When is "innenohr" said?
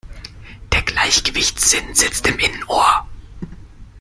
2.39-3.07